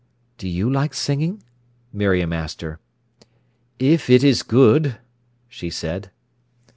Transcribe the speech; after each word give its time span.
"Do 0.39 0.49
you 0.49 0.67
like 0.67 0.95
singing?" 0.95 1.43
Miriam 1.93 2.33
asked 2.33 2.61
her. 2.61 2.79
"If 3.77 4.09
it 4.09 4.23
is 4.23 4.41
good," 4.41 4.97
she 5.47 5.69
said. 5.69 6.09